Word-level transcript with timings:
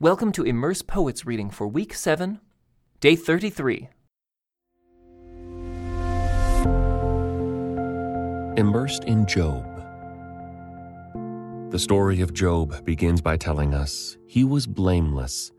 Welcome 0.00 0.32
to 0.32 0.42
Immerse 0.42 0.82
Poets 0.82 1.24
reading 1.24 1.50
for 1.50 1.68
week 1.68 1.94
7, 1.94 2.40
day 2.98 3.14
33. 3.14 3.88
Immersed 8.56 9.04
in 9.04 9.24
Job. 9.28 9.64
The 11.70 11.78
story 11.78 12.20
of 12.20 12.34
Job 12.34 12.84
begins 12.84 13.20
by 13.20 13.36
telling 13.36 13.72
us 13.72 14.18
he 14.26 14.42
was 14.42 14.66
blameless, 14.66 15.52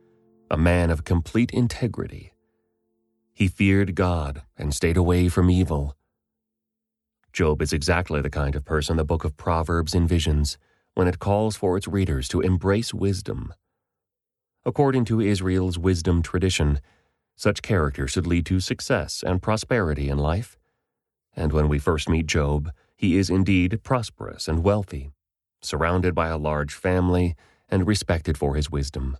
a 0.52 0.58
man 0.58 0.90
of 0.92 1.06
complete 1.06 1.52
integrity. 1.52 2.33
He 3.33 3.47
feared 3.47 3.96
God 3.96 4.42
and 4.58 4.74
stayed 4.74 4.97
away 4.97 5.29
from 5.29 5.49
evil. 5.49 5.96
Job 7.31 7.62
is 7.62 7.72
exactly 7.72 8.20
the 8.20 8.29
kind 8.29 8.54
of 8.58 8.65
person 8.65 8.97
the 8.97 9.06
book 9.06 9.24
of 9.24 9.38
Proverbs 9.38 9.94
envisions 9.94 10.58
when 10.94 11.08
it 11.08 11.20
calls 11.20 11.56
for 11.56 11.78
its 11.78 11.88
readers 11.88 12.28
to 12.28 12.42
embrace 12.42 12.94
wisdom 12.94 13.54
According 14.66 15.06
to 15.06 15.22
Israel's 15.22 15.78
wisdom 15.78 16.23
tradition, 16.23 16.80
such 17.35 17.62
character 17.62 18.08
should 18.08 18.26
lead 18.26 18.48
to 18.48 18.59
success 18.59 19.23
and 19.26 19.41
prosperity 19.41 20.09
in 20.09 20.17
life. 20.17 20.58
And 21.35 21.53
when 21.53 21.70
we 21.70 21.77
first 21.77 22.09
meet 22.09 22.26
Job, 22.26 22.72
he 22.95 23.17
is 23.17 23.30
indeed 23.30 23.84
prosperous 23.84 24.48
and 24.48 24.63
wealthy, 24.63 25.12
surrounded 25.62 26.16
by 26.16 26.30
a 26.30 26.38
large 26.38 26.73
family 26.73 27.36
and 27.70 27.86
respected 27.86 28.38
for 28.38 28.55
his 28.55 28.72
wisdom. 28.72 29.17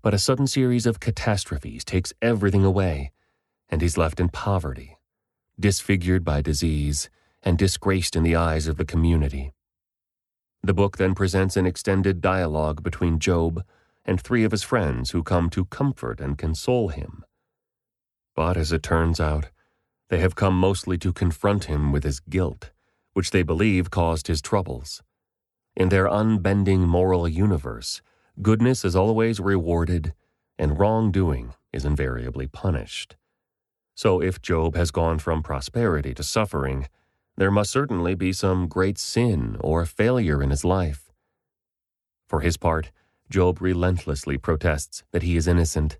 But 0.00 0.14
a 0.14 0.18
sudden 0.18 0.46
series 0.46 0.86
of 0.86 1.00
catastrophes 1.00 1.84
takes 1.84 2.14
everything 2.22 2.64
away, 2.64 3.12
and 3.68 3.82
he's 3.82 3.98
left 3.98 4.18
in 4.18 4.30
poverty, 4.30 4.96
disfigured 5.60 6.24
by 6.24 6.40
disease, 6.40 7.10
and 7.42 7.58
disgraced 7.58 8.16
in 8.16 8.22
the 8.22 8.36
eyes 8.36 8.66
of 8.66 8.78
the 8.78 8.84
community. 8.84 9.52
The 10.62 10.74
book 10.74 10.96
then 10.96 11.14
presents 11.14 11.56
an 11.56 11.66
extended 11.66 12.20
dialogue 12.20 12.82
between 12.82 13.18
Job 13.18 13.62
and 14.04 14.20
three 14.20 14.44
of 14.44 14.52
his 14.52 14.62
friends 14.62 15.10
who 15.10 15.22
come 15.22 15.48
to 15.50 15.64
comfort 15.66 16.20
and 16.20 16.38
console 16.38 16.88
him. 16.88 17.24
But 18.34 18.56
as 18.56 18.72
it 18.72 18.82
turns 18.82 19.20
out, 19.20 19.50
they 20.08 20.18
have 20.18 20.34
come 20.34 20.58
mostly 20.58 20.98
to 20.98 21.12
confront 21.12 21.64
him 21.64 21.92
with 21.92 22.04
his 22.04 22.20
guilt, 22.20 22.70
which 23.12 23.30
they 23.30 23.42
believe 23.42 23.90
caused 23.90 24.26
his 24.26 24.42
troubles. 24.42 25.02
In 25.74 25.88
their 25.88 26.06
unbending 26.06 26.86
moral 26.86 27.26
universe, 27.26 28.02
goodness 28.40 28.84
is 28.84 28.96
always 28.96 29.40
rewarded, 29.40 30.14
and 30.58 30.78
wrongdoing 30.78 31.54
is 31.72 31.84
invariably 31.84 32.46
punished. 32.46 33.16
So 33.94 34.20
if 34.20 34.40
Job 34.42 34.74
has 34.74 34.90
gone 34.90 35.18
from 35.18 35.42
prosperity 35.42 36.14
to 36.14 36.22
suffering, 36.22 36.88
there 37.36 37.50
must 37.50 37.70
certainly 37.70 38.14
be 38.14 38.32
some 38.32 38.68
great 38.68 38.98
sin 38.98 39.56
or 39.60 39.86
failure 39.86 40.42
in 40.42 40.50
his 40.50 40.64
life. 40.64 41.10
For 42.26 42.40
his 42.40 42.56
part, 42.56 42.90
Job 43.30 43.60
relentlessly 43.60 44.36
protests 44.36 45.04
that 45.12 45.22
he 45.22 45.36
is 45.36 45.48
innocent, 45.48 45.98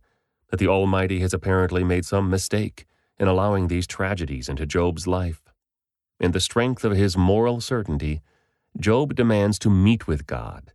that 0.50 0.58
the 0.58 0.68
Almighty 0.68 1.20
has 1.20 1.32
apparently 1.32 1.82
made 1.82 2.04
some 2.04 2.28
mistake 2.28 2.86
in 3.18 3.26
allowing 3.28 3.68
these 3.68 3.86
tragedies 3.86 4.48
into 4.48 4.66
Job's 4.66 5.06
life. 5.06 5.40
In 6.20 6.32
the 6.32 6.40
strength 6.40 6.84
of 6.84 6.92
his 6.92 7.16
moral 7.16 7.60
certainty, 7.60 8.20
Job 8.78 9.14
demands 9.14 9.58
to 9.60 9.70
meet 9.70 10.06
with 10.06 10.26
God 10.26 10.72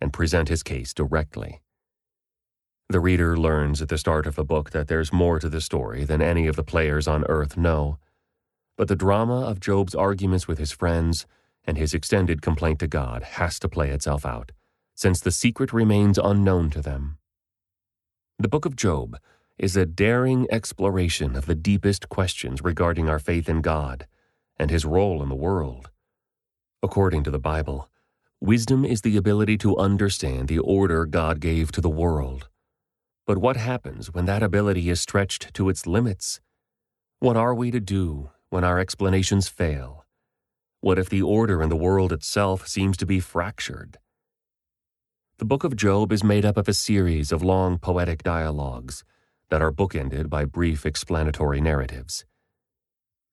and 0.00 0.12
present 0.12 0.48
his 0.48 0.62
case 0.62 0.92
directly. 0.92 1.60
The 2.88 3.00
reader 3.00 3.36
learns 3.36 3.80
at 3.80 3.88
the 3.88 3.98
start 3.98 4.26
of 4.26 4.34
the 4.34 4.44
book 4.44 4.70
that 4.70 4.88
there's 4.88 5.12
more 5.12 5.38
to 5.38 5.48
the 5.48 5.60
story 5.60 6.04
than 6.04 6.20
any 6.20 6.46
of 6.48 6.56
the 6.56 6.64
players 6.64 7.06
on 7.06 7.24
earth 7.28 7.56
know. 7.56 7.98
But 8.76 8.88
the 8.88 8.96
drama 8.96 9.42
of 9.42 9.60
Job's 9.60 9.94
arguments 9.94 10.48
with 10.48 10.58
his 10.58 10.72
friends 10.72 11.26
and 11.64 11.76
his 11.76 11.94
extended 11.94 12.42
complaint 12.42 12.80
to 12.80 12.88
God 12.88 13.22
has 13.22 13.60
to 13.60 13.68
play 13.68 13.90
itself 13.90 14.26
out 14.26 14.50
since 15.00 15.18
the 15.20 15.32
secret 15.32 15.72
remains 15.72 16.18
unknown 16.18 16.68
to 16.68 16.82
them. 16.82 17.16
The 18.38 18.48
Book 18.48 18.66
of 18.66 18.76
Job 18.76 19.16
is 19.56 19.74
a 19.74 19.86
daring 19.86 20.46
exploration 20.50 21.36
of 21.36 21.46
the 21.46 21.54
deepest 21.54 22.10
questions 22.10 22.60
regarding 22.60 23.08
our 23.08 23.18
faith 23.18 23.48
in 23.48 23.62
God 23.62 24.06
and 24.58 24.70
his 24.70 24.84
role 24.84 25.22
in 25.22 25.30
the 25.30 25.34
world. 25.34 25.88
According 26.82 27.24
to 27.24 27.30
the 27.30 27.38
Bible, 27.38 27.88
wisdom 28.42 28.84
is 28.84 29.00
the 29.00 29.16
ability 29.16 29.56
to 29.64 29.78
understand 29.78 30.48
the 30.48 30.58
order 30.58 31.06
God 31.06 31.40
gave 31.40 31.72
to 31.72 31.80
the 31.80 31.88
world. 31.88 32.50
But 33.26 33.38
what 33.38 33.56
happens 33.56 34.12
when 34.12 34.26
that 34.26 34.42
ability 34.42 34.90
is 34.90 35.00
stretched 35.00 35.54
to 35.54 35.70
its 35.70 35.86
limits? 35.86 36.42
What 37.20 37.38
are 37.38 37.54
we 37.54 37.70
to 37.70 37.80
do 37.80 38.32
when 38.50 38.64
our 38.64 38.78
explanations 38.78 39.48
fail? 39.48 40.04
What 40.82 40.98
if 40.98 41.08
the 41.08 41.22
order 41.22 41.62
in 41.62 41.70
the 41.70 41.84
world 41.88 42.12
itself 42.12 42.68
seems 42.68 42.98
to 42.98 43.06
be 43.06 43.18
fractured? 43.18 43.96
The 45.40 45.46
book 45.46 45.64
of 45.64 45.74
Job 45.74 46.12
is 46.12 46.22
made 46.22 46.44
up 46.44 46.58
of 46.58 46.68
a 46.68 46.74
series 46.74 47.32
of 47.32 47.42
long 47.42 47.78
poetic 47.78 48.22
dialogues 48.22 49.04
that 49.48 49.62
are 49.62 49.72
bookended 49.72 50.28
by 50.28 50.44
brief 50.44 50.84
explanatory 50.84 51.62
narratives. 51.62 52.26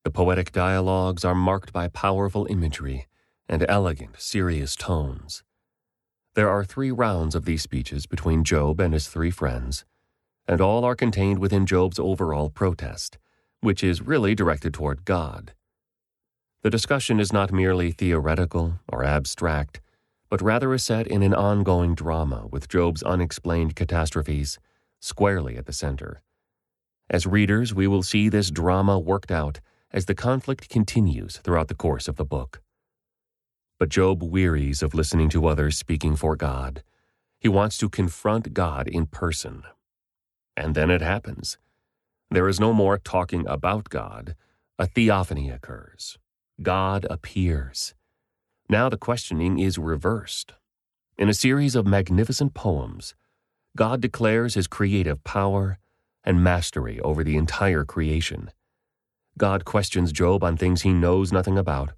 The 0.04 0.10
poetic 0.10 0.50
dialogues 0.50 1.22
are 1.22 1.34
marked 1.34 1.70
by 1.70 1.88
powerful 1.88 2.46
imagery 2.46 3.08
and 3.46 3.62
elegant, 3.68 4.18
serious 4.22 4.74
tones. 4.74 5.42
There 6.32 6.48
are 6.48 6.64
three 6.64 6.90
rounds 6.90 7.34
of 7.34 7.44
these 7.44 7.60
speeches 7.60 8.06
between 8.06 8.42
Job 8.42 8.80
and 8.80 8.94
his 8.94 9.08
three 9.08 9.30
friends, 9.30 9.84
and 10.46 10.62
all 10.62 10.86
are 10.86 10.96
contained 10.96 11.40
within 11.40 11.66
Job's 11.66 11.98
overall 11.98 12.48
protest, 12.48 13.18
which 13.60 13.84
is 13.84 14.00
really 14.00 14.34
directed 14.34 14.72
toward 14.72 15.04
God. 15.04 15.52
The 16.62 16.70
discussion 16.70 17.20
is 17.20 17.34
not 17.34 17.52
merely 17.52 17.92
theoretical 17.92 18.80
or 18.88 19.04
abstract 19.04 19.82
but 20.28 20.42
rather 20.42 20.74
is 20.74 20.84
set 20.84 21.06
in 21.06 21.22
an 21.22 21.34
ongoing 21.34 21.94
drama 21.94 22.46
with 22.50 22.68
Job's 22.68 23.02
unexplained 23.02 23.76
catastrophes 23.76 24.58
squarely 25.00 25.56
at 25.56 25.66
the 25.66 25.72
center. 25.72 26.22
As 27.10 27.26
readers, 27.26 27.72
we 27.72 27.86
will 27.86 28.02
see 28.02 28.28
this 28.28 28.50
drama 28.50 28.98
worked 28.98 29.30
out 29.30 29.60
as 29.92 30.04
the 30.04 30.14
conflict 30.14 30.68
continues 30.68 31.38
throughout 31.38 31.68
the 31.68 31.74
course 31.74 32.08
of 32.08 32.16
the 32.16 32.24
book. 32.24 32.60
But 33.78 33.88
Job 33.88 34.22
wearies 34.22 34.82
of 34.82 34.92
listening 34.92 35.30
to 35.30 35.46
others 35.46 35.78
speaking 35.78 36.16
for 36.16 36.36
God. 36.36 36.82
He 37.38 37.48
wants 37.48 37.78
to 37.78 37.88
confront 37.88 38.52
God 38.52 38.88
in 38.88 39.06
person. 39.06 39.62
And 40.56 40.74
then 40.74 40.90
it 40.90 41.00
happens. 41.00 41.56
There 42.30 42.48
is 42.48 42.60
no 42.60 42.74
more 42.74 42.98
talking 42.98 43.46
about 43.46 43.88
God. 43.88 44.34
A 44.78 44.86
theophany 44.86 45.48
occurs. 45.48 46.18
God 46.60 47.06
appears. 47.08 47.94
Now 48.70 48.90
the 48.90 48.98
questioning 48.98 49.58
is 49.58 49.78
reversed. 49.78 50.52
In 51.16 51.30
a 51.30 51.34
series 51.34 51.74
of 51.74 51.86
magnificent 51.86 52.52
poems, 52.52 53.14
God 53.76 54.02
declares 54.02 54.54
his 54.54 54.66
creative 54.66 55.24
power 55.24 55.78
and 56.22 56.44
mastery 56.44 57.00
over 57.00 57.24
the 57.24 57.38
entire 57.38 57.84
creation. 57.84 58.50
God 59.38 59.64
questions 59.64 60.12
Job 60.12 60.44
on 60.44 60.58
things 60.58 60.82
he 60.82 60.92
knows 60.92 61.32
nothing 61.32 61.56
about, 61.56 61.92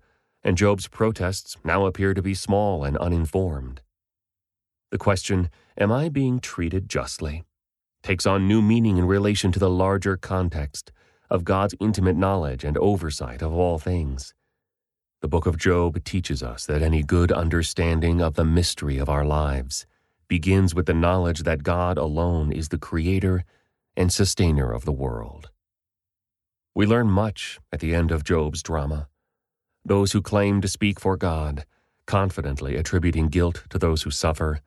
and 0.44 0.56
Job's 0.56 0.86
protests 0.86 1.56
now 1.64 1.86
appear 1.86 2.14
to 2.14 2.22
be 2.22 2.34
small 2.34 2.84
and 2.84 2.96
uninformed. 2.98 3.80
The 4.90 4.98
question, 4.98 5.50
Am 5.76 5.90
I 5.90 6.08
being 6.08 6.38
treated 6.38 6.88
justly? 6.88 7.44
takes 8.02 8.26
on 8.26 8.46
new 8.46 8.62
meaning 8.62 8.96
in 8.96 9.06
relation 9.06 9.50
to 9.52 9.58
the 9.58 9.68
larger 9.68 10.16
context 10.16 10.92
of 11.28 11.44
God's 11.44 11.74
intimate 11.80 12.16
knowledge 12.16 12.62
and 12.62 12.78
oversight 12.78 13.42
of 13.42 13.52
all 13.52 13.78
things. 13.78 14.34
The 15.20 15.28
book 15.28 15.44
of 15.44 15.58
Job 15.58 16.02
teaches 16.02 16.42
us 16.42 16.64
that 16.64 16.80
any 16.80 17.02
good 17.02 17.30
understanding 17.30 18.22
of 18.22 18.36
the 18.36 18.44
mystery 18.44 18.96
of 18.96 19.10
our 19.10 19.24
lives 19.24 19.86
begins 20.28 20.74
with 20.74 20.86
the 20.86 20.94
knowledge 20.94 21.42
that 21.42 21.62
God 21.62 21.98
alone 21.98 22.50
is 22.50 22.70
the 22.70 22.78
creator 22.78 23.44
and 23.94 24.10
sustainer 24.10 24.72
of 24.72 24.86
the 24.86 24.92
world. 24.92 25.50
We 26.74 26.86
learn 26.86 27.10
much 27.10 27.58
at 27.70 27.80
the 27.80 27.94
end 27.94 28.10
of 28.10 28.24
Job's 28.24 28.62
drama. 28.62 29.08
Those 29.84 30.12
who 30.12 30.22
claim 30.22 30.62
to 30.62 30.68
speak 30.68 30.98
for 30.98 31.18
God, 31.18 31.66
confidently 32.06 32.76
attributing 32.76 33.28
guilt 33.28 33.64
to 33.68 33.78
those 33.78 34.02
who 34.04 34.10
suffer, 34.10 34.60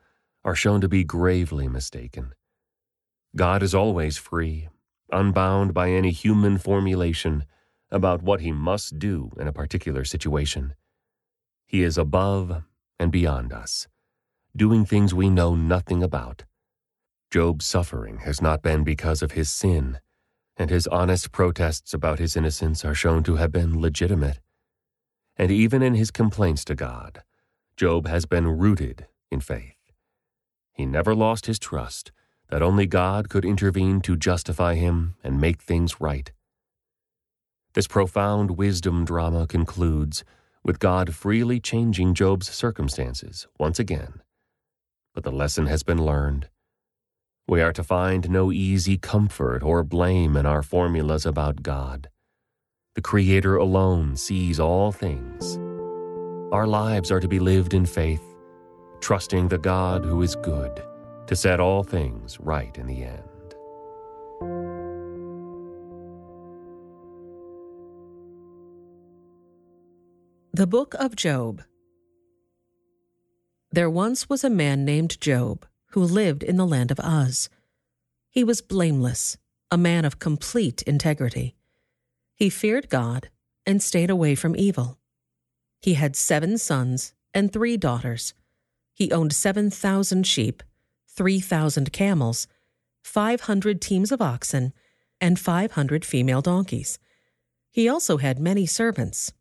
are 0.44 0.54
shown 0.54 0.80
to 0.82 0.88
be 0.88 1.02
gravely 1.02 1.66
mistaken. 1.66 2.32
God 3.34 3.64
is 3.64 3.74
always 3.74 4.18
free, 4.18 4.68
unbound 5.10 5.74
by 5.74 5.90
any 5.90 6.12
human 6.12 6.58
formulation 6.58 7.44
about 7.94 8.22
what 8.22 8.40
he 8.40 8.50
must 8.50 8.98
do 8.98 9.30
in 9.38 9.46
a 9.46 9.52
particular 9.52 10.04
situation. 10.04 10.74
He 11.64 11.84
is 11.84 11.96
above 11.96 12.64
and 12.98 13.12
beyond 13.12 13.52
us, 13.52 13.86
doing 14.54 14.84
things 14.84 15.14
we 15.14 15.30
know 15.30 15.54
nothing 15.54 16.02
about. 16.02 16.44
Job's 17.30 17.66
suffering 17.66 18.18
has 18.18 18.42
not 18.42 18.62
been 18.62 18.82
because 18.82 19.22
of 19.22 19.32
his 19.32 19.48
sin, 19.48 20.00
and 20.56 20.70
his 20.70 20.88
honest 20.88 21.30
protests 21.30 21.94
about 21.94 22.18
his 22.18 22.36
innocence 22.36 22.84
are 22.84 22.94
shown 22.94 23.22
to 23.22 23.36
have 23.36 23.52
been 23.52 23.80
legitimate. 23.80 24.40
And 25.36 25.52
even 25.52 25.80
in 25.80 25.94
his 25.94 26.10
complaints 26.10 26.64
to 26.66 26.74
God, 26.74 27.22
Job 27.76 28.08
has 28.08 28.26
been 28.26 28.58
rooted 28.58 29.06
in 29.30 29.40
faith. 29.40 29.76
He 30.72 30.84
never 30.84 31.14
lost 31.14 31.46
his 31.46 31.60
trust 31.60 32.10
that 32.50 32.62
only 32.62 32.86
God 32.86 33.28
could 33.28 33.44
intervene 33.44 34.00
to 34.02 34.16
justify 34.16 34.74
him 34.74 35.14
and 35.22 35.40
make 35.40 35.62
things 35.62 36.00
right. 36.00 36.32
This 37.74 37.88
profound 37.88 38.52
wisdom 38.52 39.04
drama 39.04 39.48
concludes 39.48 40.22
with 40.62 40.78
God 40.78 41.12
freely 41.12 41.58
changing 41.58 42.14
Job's 42.14 42.48
circumstances 42.48 43.48
once 43.58 43.80
again. 43.80 44.20
But 45.12 45.24
the 45.24 45.32
lesson 45.32 45.66
has 45.66 45.82
been 45.82 45.98
learned, 45.98 46.48
We 47.48 47.60
are 47.62 47.72
to 47.72 47.82
find 47.82 48.30
no 48.30 48.52
easy 48.52 48.96
comfort 48.96 49.64
or 49.64 49.82
blame 49.82 50.36
in 50.36 50.46
our 50.46 50.62
formulas 50.62 51.26
about 51.26 51.64
God. 51.64 52.08
The 52.94 53.02
Creator 53.02 53.56
alone 53.56 54.16
sees 54.16 54.60
all 54.60 54.92
things. 54.92 55.56
Our 56.52 56.68
lives 56.68 57.10
are 57.10 57.18
to 57.18 57.26
be 57.26 57.40
lived 57.40 57.74
in 57.74 57.86
faith, 57.86 58.22
trusting 59.00 59.48
the 59.48 59.58
God 59.58 60.04
who 60.04 60.22
is 60.22 60.36
good 60.36 60.80
to 61.26 61.34
set 61.34 61.58
all 61.58 61.82
things 61.82 62.38
right 62.38 62.78
in 62.78 62.86
the 62.86 63.02
end. 63.02 63.33
The 70.56 70.68
Book 70.68 70.94
of 71.00 71.16
Job. 71.16 71.64
There 73.72 73.90
once 73.90 74.28
was 74.28 74.44
a 74.44 74.48
man 74.48 74.84
named 74.84 75.20
Job 75.20 75.66
who 75.86 76.00
lived 76.00 76.44
in 76.44 76.58
the 76.58 76.64
land 76.64 76.92
of 76.92 77.00
Uz. 77.00 77.48
He 78.30 78.44
was 78.44 78.60
blameless, 78.60 79.36
a 79.72 79.76
man 79.76 80.04
of 80.04 80.20
complete 80.20 80.80
integrity. 80.82 81.56
He 82.36 82.50
feared 82.50 82.88
God 82.88 83.30
and 83.66 83.82
stayed 83.82 84.10
away 84.10 84.36
from 84.36 84.54
evil. 84.54 85.00
He 85.80 85.94
had 85.94 86.14
seven 86.14 86.56
sons 86.56 87.14
and 87.34 87.52
three 87.52 87.76
daughters. 87.76 88.32
He 88.92 89.10
owned 89.10 89.32
7,000 89.32 90.24
sheep, 90.24 90.62
3,000 91.08 91.92
camels, 91.92 92.46
500 93.02 93.80
teams 93.82 94.12
of 94.12 94.22
oxen, 94.22 94.72
and 95.20 95.36
500 95.36 96.04
female 96.04 96.42
donkeys. 96.42 97.00
He 97.72 97.88
also 97.88 98.18
had 98.18 98.38
many 98.38 98.66
servants. 98.66 99.32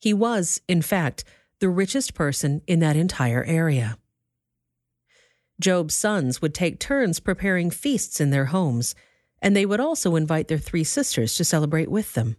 He 0.00 0.14
was, 0.14 0.60
in 0.66 0.82
fact, 0.82 1.24
the 1.60 1.68
richest 1.68 2.14
person 2.14 2.62
in 2.66 2.80
that 2.80 2.96
entire 2.96 3.44
area. 3.44 3.98
Job's 5.60 5.94
sons 5.94 6.40
would 6.40 6.54
take 6.54 6.80
turns 6.80 7.20
preparing 7.20 7.70
feasts 7.70 8.18
in 8.18 8.30
their 8.30 8.46
homes, 8.46 8.94
and 9.42 9.54
they 9.54 9.66
would 9.66 9.78
also 9.78 10.16
invite 10.16 10.48
their 10.48 10.58
three 10.58 10.84
sisters 10.84 11.34
to 11.34 11.44
celebrate 11.44 11.90
with 11.90 12.14
them. 12.14 12.36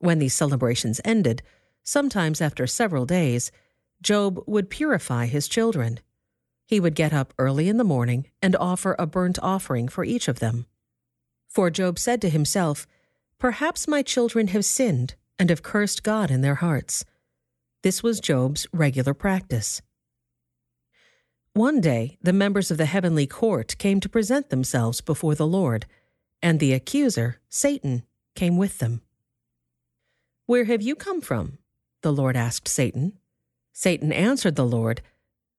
When 0.00 0.18
these 0.18 0.34
celebrations 0.34 1.00
ended, 1.04 1.42
sometimes 1.84 2.40
after 2.40 2.66
several 2.66 3.06
days, 3.06 3.52
Job 4.02 4.42
would 4.46 4.68
purify 4.68 5.26
his 5.26 5.46
children. 5.46 6.00
He 6.66 6.80
would 6.80 6.96
get 6.96 7.12
up 7.12 7.32
early 7.38 7.68
in 7.68 7.76
the 7.76 7.84
morning 7.84 8.26
and 8.42 8.56
offer 8.56 8.96
a 8.98 9.06
burnt 9.06 9.38
offering 9.40 9.86
for 9.86 10.04
each 10.04 10.26
of 10.26 10.40
them. 10.40 10.66
For 11.48 11.70
Job 11.70 12.00
said 12.00 12.20
to 12.22 12.28
himself, 12.28 12.86
Perhaps 13.38 13.86
my 13.86 14.02
children 14.02 14.48
have 14.48 14.64
sinned 14.64 15.14
and 15.38 15.50
have 15.50 15.62
cursed 15.62 16.02
God 16.02 16.30
in 16.30 16.40
their 16.40 16.56
hearts. 16.56 17.04
This 17.82 18.02
was 18.02 18.20
Job's 18.20 18.66
regular 18.72 19.14
practice. 19.14 19.82
One 21.52 21.80
day, 21.80 22.18
the 22.20 22.32
members 22.32 22.70
of 22.70 22.78
the 22.78 22.86
heavenly 22.86 23.26
court 23.26 23.76
came 23.78 24.00
to 24.00 24.08
present 24.08 24.50
themselves 24.50 25.00
before 25.00 25.34
the 25.34 25.46
Lord, 25.46 25.86
and 26.42 26.58
the 26.58 26.72
accuser, 26.72 27.40
Satan, 27.48 28.02
came 28.34 28.56
with 28.56 28.78
them. 28.78 29.02
Where 30.46 30.64
have 30.64 30.82
you 30.82 30.94
come 30.96 31.20
from? 31.20 31.58
the 32.02 32.12
Lord 32.12 32.36
asked 32.36 32.68
Satan. 32.68 33.14
Satan 33.72 34.12
answered 34.12 34.56
the 34.56 34.66
Lord, 34.66 35.00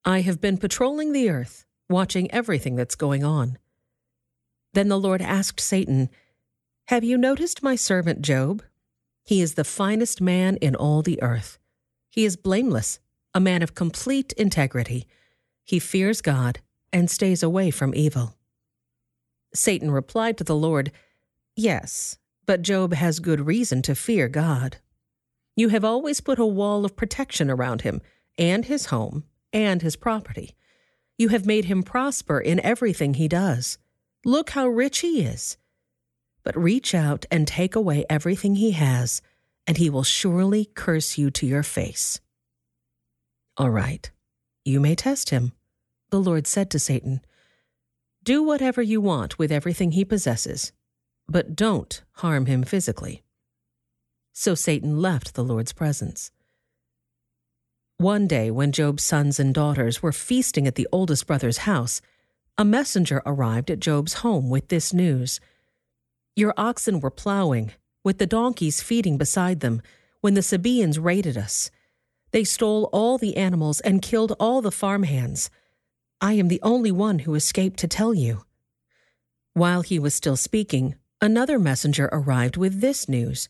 I 0.05 0.21
have 0.21 0.39
been 0.39 0.57
patrolling 0.57 1.11
the 1.11 1.29
earth, 1.29 1.65
watching 1.89 2.29
everything 2.31 2.75
that's 2.75 2.95
going 2.95 3.23
on. 3.23 3.57
Then 4.73 4.87
the 4.87 4.99
Lord 4.99 5.21
asked 5.21 5.59
Satan, 5.59 6.09
Have 6.89 7.03
you 7.03 7.17
noticed 7.17 7.63
my 7.63 7.75
servant 7.75 8.21
Job? 8.21 8.61
He 9.25 9.41
is 9.41 9.55
the 9.55 9.63
finest 9.63 10.21
man 10.21 10.55
in 10.57 10.75
all 10.75 11.01
the 11.01 11.21
earth. 11.21 11.57
He 12.09 12.23
is 12.23 12.37
blameless, 12.37 12.99
a 13.33 13.41
man 13.41 13.61
of 13.61 13.75
complete 13.75 14.31
integrity 14.33 15.07
he 15.65 15.79
fears 15.79 16.21
God 16.21 16.59
and 16.93 17.09
stays 17.09 17.41
away 17.41 17.71
from 17.71 17.95
evil. 17.95 18.35
Satan 19.53 19.89
replied 19.89 20.37
to 20.37 20.43
the 20.43 20.55
Lord, 20.55 20.91
Yes, 21.55 22.17
but 22.45 22.61
Job 22.61 22.93
has 22.93 23.19
good 23.19 23.47
reason 23.47 23.81
to 23.81 23.95
fear 23.95 24.27
God. 24.27 24.77
You 25.55 25.69
have 25.69 25.83
always 25.83 26.21
put 26.21 26.37
a 26.37 26.45
wall 26.45 26.85
of 26.85 26.95
protection 26.95 27.49
around 27.49 27.81
him 27.81 28.01
and 28.37 28.65
his 28.65 28.87
home 28.87 29.23
and 29.51 29.81
his 29.81 29.95
property. 29.95 30.55
You 31.17 31.29
have 31.29 31.45
made 31.45 31.65
him 31.65 31.81
prosper 31.81 32.39
in 32.39 32.59
everything 32.59 33.15
he 33.15 33.27
does. 33.27 33.77
Look 34.23 34.51
how 34.51 34.67
rich 34.67 34.99
he 34.99 35.23
is. 35.23 35.57
But 36.45 36.55
reach 36.55 36.95
out 36.95 37.25
and 37.29 37.45
take 37.45 37.75
away 37.75 38.05
everything 38.09 38.55
he 38.55 38.71
has, 38.71 39.21
and 39.67 39.75
he 39.75 39.89
will 39.89 40.03
surely 40.03 40.65
curse 40.73 41.17
you 41.17 41.31
to 41.31 41.45
your 41.45 41.63
face. 41.63 42.21
All 43.57 43.71
right, 43.71 44.09
you 44.63 44.79
may 44.79 44.95
test 44.95 45.31
him. 45.31 45.53
The 46.11 46.21
Lord 46.21 46.45
said 46.45 46.69
to 46.71 46.79
Satan, 46.79 47.21
Do 48.23 48.43
whatever 48.43 48.81
you 48.81 49.01
want 49.01 49.39
with 49.39 49.51
everything 49.51 49.91
he 49.91 50.05
possesses, 50.05 50.71
but 51.27 51.55
don't 51.55 52.03
harm 52.13 52.45
him 52.45 52.63
physically. 52.63 53.23
So 54.31 54.53
Satan 54.53 55.01
left 55.01 55.33
the 55.33 55.43
Lord's 55.43 55.73
presence. 55.73 56.31
One 57.97 58.27
day, 58.27 58.51
when 58.51 58.71
Job's 58.71 59.03
sons 59.03 59.39
and 59.39 59.53
daughters 59.53 60.03
were 60.03 60.11
feasting 60.11 60.67
at 60.67 60.75
the 60.75 60.87
oldest 60.91 61.25
brother's 61.25 61.59
house, 61.59 62.01
a 62.57 62.65
messenger 62.65 63.23
arrived 63.25 63.71
at 63.71 63.79
Job's 63.79 64.15
home 64.15 64.49
with 64.49 64.67
this 64.67 64.93
news 64.93 65.39
Your 66.35 66.53
oxen 66.57 66.99
were 66.99 67.11
plowing, 67.11 67.71
with 68.03 68.17
the 68.17 68.27
donkeys 68.27 68.81
feeding 68.81 69.17
beside 69.17 69.61
them, 69.61 69.81
when 70.19 70.33
the 70.33 70.41
Sabaeans 70.41 70.99
raided 70.99 71.37
us. 71.37 71.71
They 72.31 72.43
stole 72.43 72.89
all 72.91 73.17
the 73.17 73.37
animals 73.37 73.79
and 73.79 74.01
killed 74.01 74.35
all 74.37 74.61
the 74.61 74.71
farmhands. 74.71 75.49
I 76.19 76.33
am 76.33 76.49
the 76.49 76.59
only 76.61 76.91
one 76.91 77.19
who 77.19 77.35
escaped 77.35 77.79
to 77.79 77.87
tell 77.87 78.13
you. 78.13 78.43
While 79.53 79.81
he 79.81 79.97
was 79.97 80.13
still 80.13 80.35
speaking, 80.35 80.95
another 81.21 81.57
messenger 81.57 82.09
arrived 82.11 82.57
with 82.57 82.81
this 82.81 83.07
news 83.07 83.47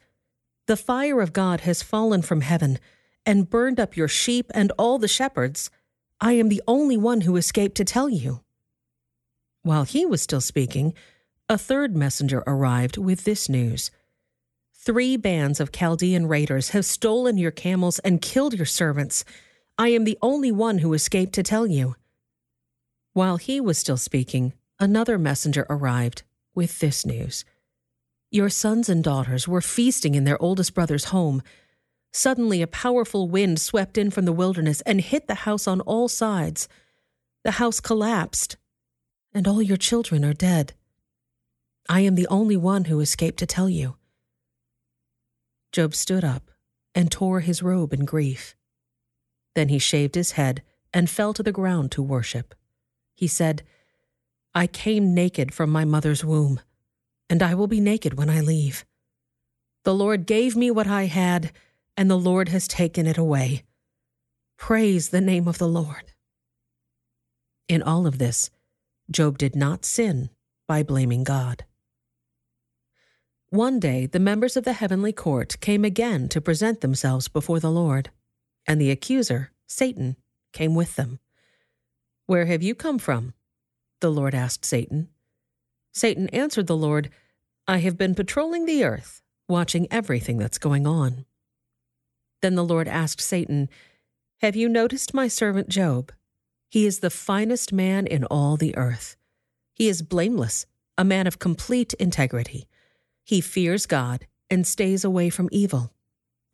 The 0.68 0.78
fire 0.78 1.22
of 1.22 1.34
God 1.34 1.62
has 1.62 1.82
fallen 1.82 2.22
from 2.22 2.42
heaven 2.42 2.78
and 3.26 3.50
burned 3.50 3.80
up 3.80 3.98
your 3.98 4.08
sheep 4.08 4.52
and 4.54 4.72
all 4.78 5.00
the 5.00 5.08
shepherds. 5.08 5.72
I 6.22 6.34
am 6.34 6.50
the 6.50 6.62
only 6.68 6.98
one 6.98 7.22
who 7.22 7.36
escaped 7.36 7.76
to 7.78 7.86
tell 7.86 8.10
you. 8.10 8.42
While 9.64 9.86
he 9.86 10.06
was 10.06 10.22
still 10.22 10.42
speaking, 10.42 10.94
a 11.48 11.58
third 11.58 11.96
messenger 11.96 12.44
arrived 12.48 12.98
with 12.98 13.24
this 13.24 13.48
news 13.48 13.92
Three 14.74 15.18
bands 15.18 15.60
of 15.60 15.72
Chaldean 15.72 16.28
raiders 16.28 16.70
have 16.70 16.86
stolen 16.86 17.40
your 17.40 17.50
camels 17.50 17.98
and 18.00 18.22
killed 18.22 18.54
your 18.54 18.68
servants. 18.68 19.26
I 19.80 19.88
am 19.88 20.04
the 20.04 20.20
only 20.22 20.52
one 20.52 20.78
who 20.78 20.94
escaped 20.94 21.34
to 21.34 21.44
tell 21.44 21.66
you. 21.66 21.96
While 23.14 23.38
he 23.38 23.60
was 23.60 23.80
still 23.80 23.98
speaking, 23.98 24.54
another 24.80 25.18
messenger 25.18 25.66
arrived 25.72 26.22
with 26.54 26.80
this 26.80 27.04
news 27.04 27.46
Your 28.30 28.50
sons 28.50 28.90
and 28.90 29.04
daughters 29.04 29.48
were 29.48 29.62
feasting 29.62 30.14
in 30.14 30.24
their 30.24 30.40
oldest 30.40 30.76
brother's 30.76 31.06
home. 31.06 31.42
Suddenly, 32.14 32.62
a 32.62 32.68
powerful 32.68 33.28
wind 33.28 33.60
swept 33.60 33.98
in 33.98 34.12
from 34.12 34.26
the 34.26 34.34
wilderness 34.34 34.82
and 34.82 35.02
hit 35.02 35.28
the 35.28 35.46
house 35.46 35.68
on 35.68 35.82
all 35.82 36.08
sides. 36.08 36.68
The 37.44 37.52
house 37.52 37.80
collapsed, 37.80 38.58
and 39.34 39.48
all 39.48 39.64
your 39.64 39.78
children 39.78 40.24
are 40.24 40.34
dead. 40.34 40.74
I 41.88 42.02
am 42.02 42.16
the 42.16 42.28
only 42.28 42.58
one 42.58 42.86
who 42.86 43.00
escaped 43.00 43.38
to 43.40 43.46
tell 43.46 43.70
you. 43.70 43.96
Job 45.72 45.94
stood 45.94 46.24
up 46.24 46.52
and 46.96 47.12
tore 47.12 47.42
his 47.42 47.62
robe 47.62 47.94
in 47.94 48.06
grief. 48.06 48.56
Then 49.54 49.70
he 49.70 49.78
shaved 49.78 50.16
his 50.16 50.32
head 50.32 50.64
and 50.94 51.10
fell 51.10 51.34
to 51.34 51.44
the 51.44 51.52
ground 51.52 51.92
to 51.92 52.02
worship. 52.02 52.56
He 53.14 53.28
said, 53.28 53.64
I 54.54 54.68
came 54.68 55.14
naked 55.14 55.54
from 55.54 55.70
my 55.70 55.86
mother's 55.86 56.24
womb, 56.24 56.60
and 57.30 57.44
I 57.44 57.54
will 57.54 57.68
be 57.68 57.82
naked 57.82 58.16
when 58.16 58.30
I 58.30 58.40
leave. 58.40 58.86
The 59.84 59.94
Lord 59.94 60.26
gave 60.26 60.56
me 60.56 60.72
what 60.72 60.88
I 60.88 61.06
had, 61.06 61.52
and 61.96 62.10
the 62.10 62.18
Lord 62.18 62.50
has 62.50 62.68
taken 62.68 63.06
it 63.06 63.18
away. 63.18 63.64
Praise 64.58 65.10
the 65.10 65.22
name 65.22 65.48
of 65.48 65.58
the 65.58 65.68
Lord. 65.68 66.14
In 67.68 67.84
all 67.84 68.08
of 68.08 68.18
this, 68.18 68.50
Job 69.12 69.38
did 69.38 69.56
not 69.56 69.86
sin 69.86 70.30
by 70.68 70.82
blaming 70.82 71.24
God. 71.24 71.66
One 73.50 73.80
day 73.80 74.06
the 74.06 74.20
members 74.20 74.58
of 74.58 74.64
the 74.64 74.74
heavenly 74.74 75.14
court 75.14 75.60
came 75.62 75.86
again 75.86 76.28
to 76.30 76.42
present 76.42 76.82
themselves 76.82 77.28
before 77.28 77.60
the 77.60 77.72
Lord, 77.72 78.10
and 78.66 78.82
the 78.82 78.92
accuser, 78.92 79.52
Satan, 79.68 80.16
came 80.52 80.76
with 80.76 80.96
them. 80.96 81.20
Where 82.26 82.46
have 82.46 82.64
you 82.64 82.74
come 82.74 82.98
from? 82.98 83.34
The 84.02 84.12
Lord 84.12 84.34
asked 84.34 84.66
Satan. 84.66 85.10
Satan 85.94 86.28
answered 86.30 86.68
the 86.68 86.76
Lord, 86.76 87.10
I 87.68 87.78
have 87.78 87.98
been 87.98 88.16
patrolling 88.16 88.66
the 88.66 88.84
earth, 88.84 89.22
watching 89.48 89.88
everything 89.90 90.38
that's 90.38 90.58
going 90.58 90.86
on. 90.86 91.26
Then 92.42 92.56
the 92.56 92.66
Lord 92.66 92.88
asked 92.88 93.22
Satan, 93.22 93.70
Have 94.42 94.56
you 94.56 94.68
noticed 94.68 95.14
my 95.14 95.28
servant 95.28 95.70
Job? 95.70 96.12
He 96.70 96.86
is 96.86 97.00
the 97.00 97.10
finest 97.10 97.72
man 97.72 98.06
in 98.06 98.24
all 98.26 98.58
the 98.58 98.76
earth. 98.76 99.16
He 99.74 99.88
is 99.88 100.02
blameless, 100.02 100.66
a 100.98 101.06
man 101.06 101.28
of 101.28 101.40
complete 101.40 101.94
integrity. 101.94 102.68
He 103.26 103.42
fears 103.42 103.88
God 103.88 104.28
and 104.50 104.66
stays 104.66 105.04
away 105.04 105.30
from 105.30 105.50
evil. 105.52 105.92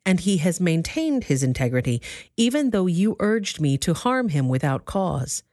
And 0.06 0.22
he 0.22 0.38
has 0.38 0.60
maintained 0.60 1.26
his 1.26 1.44
integrity, 1.44 2.02
even 2.38 2.72
though 2.72 2.88
you 2.88 3.18
urged 3.20 3.62
me 3.62 3.78
to 3.80 3.94
harm 3.94 4.30
him 4.30 4.50
without 4.50 4.86
cause. 4.86 5.44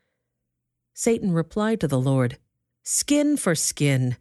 Satan 0.95 1.33
replied 1.33 1.81
to 1.81 1.89
the 1.89 2.01
Lord, 2.01 2.39
Skin 2.83 3.37
for 3.37 3.55
skin. 3.55 4.17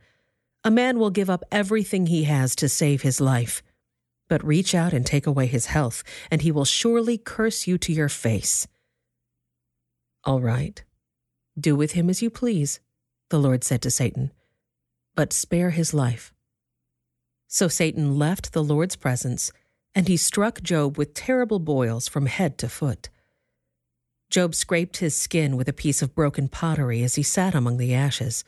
A 0.63 0.71
man 0.71 0.99
will 0.99 1.11
give 1.11 1.29
up 1.29 1.45
everything 1.51 2.07
he 2.07 2.25
has 2.25 2.55
to 2.57 2.67
save 2.67 3.03
his 3.03 3.21
life. 3.21 3.63
But 4.27 4.43
reach 4.43 4.75
out 4.75 4.91
and 4.91 5.05
take 5.05 5.25
away 5.25 5.45
his 5.45 5.67
health, 5.67 6.03
and 6.29 6.41
he 6.41 6.51
will 6.51 6.65
surely 6.65 7.17
curse 7.17 7.67
you 7.67 7.77
to 7.77 7.93
your 7.93 8.09
face. 8.09 8.67
All 10.25 10.41
right. 10.41 10.83
Do 11.57 11.75
with 11.75 11.93
him 11.93 12.09
as 12.09 12.21
you 12.21 12.29
please, 12.29 12.81
the 13.29 13.39
Lord 13.39 13.63
said 13.63 13.81
to 13.83 13.91
Satan, 13.91 14.31
but 15.15 15.31
spare 15.31 15.69
his 15.69 15.93
life. 15.93 16.33
So 17.47 17.67
Satan 17.67 18.19
left 18.19 18.51
the 18.51 18.63
Lord's 18.63 18.95
presence, 18.95 19.51
and 19.95 20.07
he 20.07 20.17
struck 20.17 20.61
Job 20.61 20.97
with 20.97 21.13
terrible 21.13 21.59
boils 21.59 22.07
from 22.07 22.25
head 22.25 22.57
to 22.59 22.69
foot. 22.69 23.09
Job 24.29 24.53
scraped 24.53 24.97
his 24.97 25.15
skin 25.15 25.55
with 25.55 25.69
a 25.69 25.73
piece 25.73 26.01
of 26.01 26.13
broken 26.13 26.49
pottery 26.49 27.01
as 27.03 27.15
he 27.15 27.23
sat 27.23 27.55
among 27.55 27.77
the 27.77 27.93
ashes. 27.93 28.43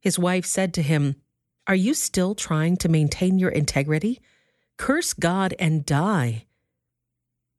His 0.00 0.18
wife 0.18 0.44
said 0.44 0.74
to 0.74 0.82
him, 0.82 1.16
Are 1.68 1.76
you 1.76 1.94
still 1.94 2.34
trying 2.34 2.76
to 2.78 2.88
maintain 2.88 3.38
your 3.38 3.50
integrity? 3.50 4.20
Curse 4.76 5.12
God 5.12 5.54
and 5.58 5.86
die. 5.86 6.46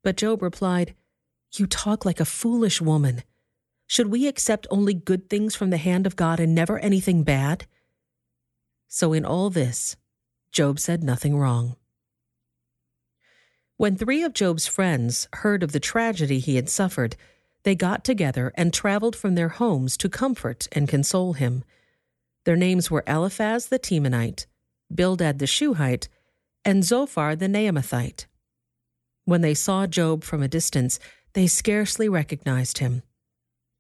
But 0.04 0.18
Job 0.18 0.42
replied, 0.42 0.94
You 1.54 1.66
talk 1.66 2.04
like 2.04 2.20
a 2.20 2.26
foolish 2.26 2.82
woman. 2.82 3.24
Should 3.88 4.08
we 4.08 4.28
accept 4.28 4.68
only 4.70 4.94
good 4.94 5.30
things 5.30 5.56
from 5.56 5.70
the 5.70 5.78
hand 5.78 6.06
of 6.06 6.18
God 6.18 6.42
and 6.42 6.54
never 6.54 6.78
anything 6.80 7.24
bad? 7.24 7.66
So 8.88 9.14
in 9.14 9.24
all 9.24 9.50
this, 9.50 9.96
Job 10.56 10.80
said 10.80 11.04
nothing 11.04 11.38
wrong. 11.38 11.76
When 13.76 13.98
three 13.98 14.24
of 14.24 14.32
Job's 14.32 14.66
friends 14.68 15.28
heard 15.34 15.64
of 15.64 15.74
the 15.74 15.82
tragedy 15.82 16.40
he 16.40 16.56
had 16.56 16.70
suffered, 16.70 17.18
they 17.64 17.76
got 17.76 18.06
together 18.06 18.54
and 18.56 18.74
traveled 18.74 19.18
from 19.18 19.36
their 19.36 19.50
homes 19.50 19.98
to 19.98 20.08
comfort 20.08 20.70
and 20.72 20.88
console 20.88 21.34
him. 21.34 21.66
Their 22.46 22.56
names 22.56 22.90
were 22.90 23.04
Eliphaz 23.06 23.68
the 23.68 23.78
Temanite, 23.78 24.46
Bildad 24.94 25.40
the 25.40 25.46
Shuhite, 25.46 26.08
and 26.64 26.86
Zophar 26.86 27.36
the 27.36 27.50
Naamathite. 27.50 28.26
When 29.26 29.42
they 29.42 29.56
saw 29.56 29.88
Job 29.88 30.24
from 30.24 30.42
a 30.42 30.48
distance, 30.48 31.00
they 31.34 31.48
scarcely 31.48 32.08
recognized 32.08 32.78
him. 32.78 33.04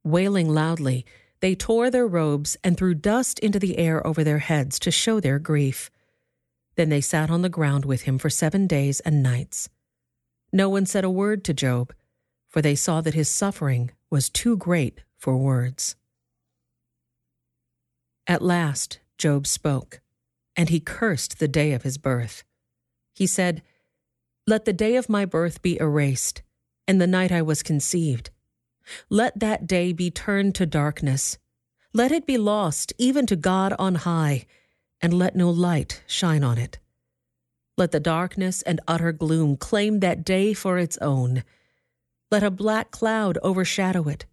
Wailing 0.04 0.50
loudly, 0.50 1.06
they 1.40 1.56
tore 1.56 1.90
their 1.90 2.06
robes 2.06 2.58
and 2.66 2.76
threw 2.76 2.96
dust 2.96 3.40
into 3.40 3.60
the 3.60 3.78
air 3.78 4.06
over 4.06 4.26
their 4.26 4.40
heads 4.40 4.78
to 4.80 4.92
show 4.92 5.22
their 5.22 5.40
grief. 5.40 5.90
Then 6.76 6.90
they 6.90 7.02
sat 7.02 7.30
on 7.30 7.42
the 7.42 7.50
ground 7.50 7.86
with 7.86 8.04
him 8.04 8.18
for 8.18 8.30
seven 8.30 8.68
days 8.68 9.00
and 9.02 9.24
nights. 9.24 9.70
No 10.52 10.70
one 10.70 10.86
said 10.86 11.04
a 11.04 11.10
word 11.10 11.44
to 11.46 11.54
Job, 11.54 11.94
for 12.48 12.62
they 12.62 12.76
saw 12.76 13.02
that 13.02 13.14
his 13.14 13.30
suffering 13.30 13.92
was 14.10 14.30
too 14.30 14.58
great 14.58 15.02
for 15.18 15.38
words. 15.38 15.96
At 18.28 18.42
last, 18.42 19.00
Job 19.18 19.48
spoke, 19.48 20.02
and 20.56 20.70
he 20.70 20.80
cursed 20.80 21.40
the 21.40 21.48
day 21.48 21.74
of 21.74 21.84
his 21.84 21.98
birth. 21.98 22.44
He 23.14 23.28
said, 23.28 23.62
Let 24.48 24.66
the 24.66 24.74
day 24.74 24.96
of 24.96 25.10
my 25.10 25.26
birth 25.26 25.62
be 25.62 25.80
erased, 25.80 26.42
and 26.88 27.00
the 27.00 27.08
night 27.08 27.32
I 27.32 27.42
was 27.42 27.64
conceived. 27.64 28.30
Let 29.10 29.40
that 29.40 29.68
day 29.68 29.94
be 29.94 30.12
turned 30.12 30.56
to 30.56 30.66
darkness. 30.66 31.38
Let 31.94 32.12
it 32.12 32.26
be 32.26 32.38
lost 32.38 32.94
even 32.98 33.26
to 33.28 33.36
God 33.36 33.74
on 33.80 33.96
high 33.96 34.46
and 35.02 35.14
let 35.14 35.36
no 35.36 35.50
light 35.50 36.02
shine 36.08 36.44
on 36.44 36.58
it. 36.58 36.80
Let 37.78 37.92
the 37.92 38.00
darkness 38.00 38.62
and 38.62 38.80
utter 38.88 39.12
gloom 39.12 39.58
claim 39.58 40.00
that 40.00 40.24
day 40.24 40.54
for 40.54 40.78
its 40.78 40.98
own. 41.00 41.44
Let 42.32 42.44
a 42.44 42.52
black 42.52 42.92
cloud 42.92 43.38
overshadow 43.44 44.08
it, 44.08 44.26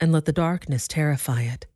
and 0.00 0.12
let 0.12 0.24
the 0.24 0.32
darkness 0.32 0.88
terrify 0.88 1.42
it. 1.42 1.66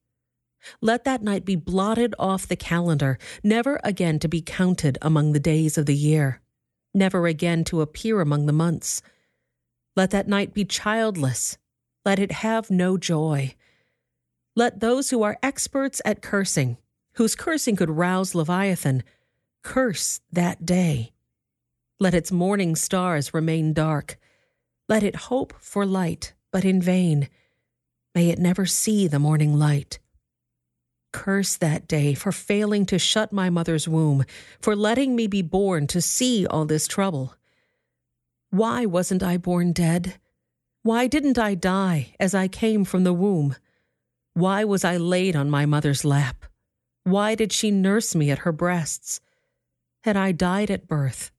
Let 0.81 1.05
that 1.05 1.23
night 1.23 1.45
be 1.45 1.57
blotted 1.57 2.14
off 2.19 2.49
the 2.49 2.57
calendar, 2.57 3.19
never 3.43 3.81
again 3.85 4.19
to 4.21 4.29
be 4.29 4.43
counted 4.43 4.99
among 5.03 5.33
the 5.33 5.41
days 5.41 5.79
of 5.79 5.87
the 5.87 5.95
year, 5.95 6.41
never 6.93 7.26
again 7.26 7.64
to 7.64 7.81
appear 7.81 8.21
among 8.21 8.47
the 8.47 8.53
months. 8.53 9.03
Let 9.95 10.11
that 10.11 10.26
night 10.26 10.53
be 10.53 10.64
childless, 10.64 11.59
let 12.05 12.19
it 12.19 12.33
have 12.33 12.71
no 12.71 12.97
joy. 12.97 13.55
Let 14.57 14.81
those 14.81 15.11
who 15.11 15.23
are 15.23 15.38
experts 15.43 16.03
at 16.05 16.23
cursing 16.23 16.79
whose 17.14 17.35
cursing 17.35 17.76
could 17.76 17.90
rouse 17.90 18.35
Leviathan, 18.35 19.02
curse 19.62 20.21
that 20.33 20.64
day. 20.66 21.12
Let 22.00 22.14
its 22.14 22.33
morning 22.33 22.76
stars 22.76 23.33
remain 23.33 23.73
dark. 23.73 24.18
Let 24.88 25.02
it 25.02 25.16
hope 25.16 25.54
for 25.61 25.87
light, 25.87 26.35
but 26.52 26.64
in 26.64 26.83
vain. 26.83 27.28
May 28.14 28.30
it 28.30 28.38
never 28.38 28.66
see 28.66 29.06
the 29.06 29.18
morning 29.18 29.59
light. 29.59 29.99
Curse 31.12 31.56
that 31.59 31.87
day 31.87 32.14
for 32.14 32.33
failing 32.33 32.85
to 32.87 32.99
shut 32.99 33.33
my 33.33 33.49
mother's 33.49 33.88
womb, 33.88 34.25
for 34.61 34.75
letting 34.75 35.14
me 35.14 35.28
be 35.28 35.42
born 35.42 35.87
to 35.88 36.00
see 36.00 36.47
all 36.47 36.64
this 36.64 36.88
trouble. 36.88 37.35
Why 38.50 38.85
wasn't 38.87 39.23
I 39.23 39.37
born 39.37 39.73
dead? 39.73 40.14
Why 40.83 41.06
didn't 41.06 41.38
I 41.38 41.54
die 41.54 42.14
as 42.18 42.35
I 42.35 42.49
came 42.49 42.85
from 42.85 43.04
the 43.04 43.12
womb? 43.12 43.54
Why 44.35 44.64
was 44.64 44.85
I 44.85 44.97
laid 44.97 45.37
on 45.37 45.49
my 45.49 45.66
mother's 45.66 46.04
lap? 46.04 46.44
Why 47.04 47.34
did 47.34 47.52
she 47.52 47.70
nurse 47.70 48.14
me 48.14 48.30
at 48.30 48.40
her 48.40 48.52
breasts? 48.52 49.20
Had 50.04 50.16
I 50.16 50.32
died 50.32 50.70
at 50.70 50.88
birth, 50.88 51.30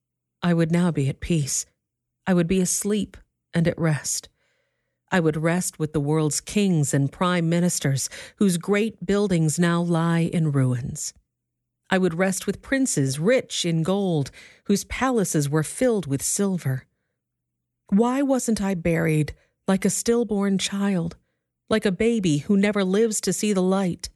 I 0.41 0.53
would 0.53 0.71
now 0.71 0.91
be 0.91 1.09
at 1.09 1.19
peace. 1.19 1.65
I 2.27 2.33
would 2.35 2.47
be 2.47 2.61
asleep 2.61 3.17
and 3.53 3.67
at 3.67 3.77
rest. 3.79 4.29
I 5.11 5.19
would 5.19 5.37
rest 5.37 5.79
with 5.79 5.93
the 5.93 5.99
world's 5.99 6.39
kings 6.39 6.93
and 6.93 7.11
prime 7.11 7.49
ministers, 7.49 8.09
whose 8.37 8.57
great 8.57 9.05
buildings 9.05 9.57
now 9.57 9.81
lie 9.81 10.29
in 10.31 10.51
ruins. 10.51 11.13
I 11.89 11.97
would 11.97 12.15
rest 12.15 12.45
with 12.45 12.61
princes 12.61 13.19
rich 13.19 13.65
in 13.65 13.83
gold, 13.83 14.31
whose 14.65 14.83
palaces 14.85 15.49
were 15.49 15.63
filled 15.63 16.05
with 16.05 16.21
silver. 16.21 16.85
Why 17.89 18.21
wasn't 18.21 18.61
I 18.61 18.73
buried 18.73 19.33
like 19.67 19.85
a 19.85 19.89
stillborn 19.89 20.57
child, 20.57 21.17
like 21.69 21.85
a 21.85 21.91
baby 21.91 22.39
who 22.39 22.57
never 22.57 22.83
lives 22.83 23.21
to 23.21 23.33
see 23.33 23.53
the 23.53 23.61
light? 23.61 24.09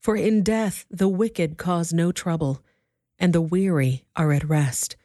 For 0.00 0.16
in 0.16 0.42
death 0.42 0.86
the 0.90 1.08
wicked 1.08 1.58
cause 1.58 1.92
no 1.92 2.12
trouble, 2.12 2.62
and 3.18 3.32
the 3.32 3.40
weary 3.40 4.04
are 4.14 4.32
at 4.32 4.48
rest. 4.48 4.96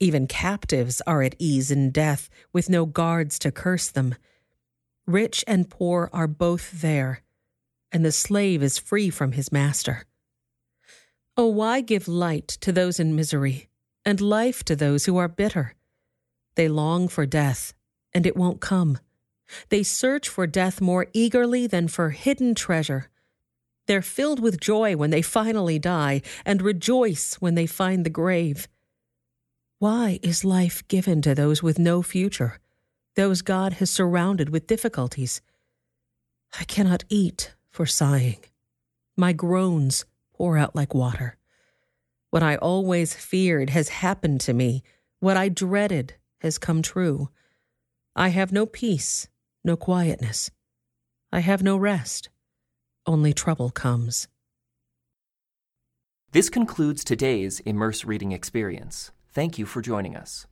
Even 0.00 0.26
captives 0.26 1.00
are 1.06 1.22
at 1.22 1.34
ease 1.38 1.70
in 1.70 1.90
death, 1.90 2.28
with 2.52 2.70
no 2.70 2.86
guards 2.86 3.38
to 3.40 3.50
curse 3.50 3.90
them. 3.90 4.14
Rich 5.06 5.44
and 5.46 5.68
poor 5.68 6.08
are 6.12 6.26
both 6.26 6.80
there, 6.80 7.22
and 7.92 8.04
the 8.04 8.12
slave 8.12 8.62
is 8.62 8.78
free 8.78 9.10
from 9.10 9.32
his 9.32 9.52
master. 9.52 10.04
Oh, 11.36 11.48
why 11.48 11.80
give 11.80 12.06
light 12.06 12.48
to 12.60 12.72
those 12.72 13.00
in 13.00 13.16
misery, 13.16 13.68
and 14.04 14.20
life 14.20 14.62
to 14.64 14.76
those 14.76 15.06
who 15.06 15.16
are 15.16 15.28
bitter? 15.28 15.74
They 16.54 16.68
long 16.68 17.08
for 17.08 17.26
death, 17.26 17.74
and 18.12 18.26
it 18.26 18.36
won't 18.36 18.60
come. 18.60 18.98
They 19.68 19.82
search 19.82 20.28
for 20.28 20.46
death 20.46 20.80
more 20.80 21.08
eagerly 21.12 21.66
than 21.66 21.88
for 21.88 22.10
hidden 22.10 22.54
treasure. 22.54 23.10
They're 23.86 24.02
filled 24.02 24.40
with 24.40 24.60
joy 24.60 24.96
when 24.96 25.10
they 25.10 25.22
finally 25.22 25.78
die 25.78 26.22
and 26.44 26.62
rejoice 26.62 27.34
when 27.34 27.54
they 27.54 27.66
find 27.66 28.04
the 28.04 28.10
grave. 28.10 28.66
Why 29.78 30.18
is 30.22 30.44
life 30.44 30.86
given 30.88 31.20
to 31.22 31.34
those 31.34 31.62
with 31.62 31.78
no 31.78 32.02
future, 32.02 32.58
those 33.16 33.42
God 33.42 33.74
has 33.74 33.90
surrounded 33.90 34.48
with 34.48 34.66
difficulties? 34.66 35.42
I 36.58 36.64
cannot 36.64 37.04
eat 37.08 37.54
for 37.70 37.84
sighing. 37.84 38.38
My 39.16 39.32
groans 39.32 40.06
pour 40.32 40.56
out 40.56 40.74
like 40.74 40.94
water. 40.94 41.36
What 42.30 42.42
I 42.42 42.56
always 42.56 43.14
feared 43.14 43.70
has 43.70 43.88
happened 43.88 44.40
to 44.42 44.54
me. 44.54 44.82
What 45.20 45.36
I 45.36 45.48
dreaded 45.48 46.14
has 46.38 46.58
come 46.58 46.82
true. 46.82 47.28
I 48.16 48.28
have 48.28 48.52
no 48.52 48.66
peace, 48.66 49.28
no 49.62 49.76
quietness. 49.76 50.50
I 51.32 51.40
have 51.40 51.62
no 51.62 51.76
rest 51.76 52.28
only 53.06 53.32
trouble 53.32 53.70
comes. 53.70 54.28
This 56.32 56.48
concludes 56.50 57.04
today's 57.04 57.60
Immerse 57.60 58.04
Reading 58.04 58.32
Experience. 58.32 59.12
Thank 59.32 59.58
you 59.58 59.66
for 59.66 59.80
joining 59.80 60.16
us. 60.16 60.46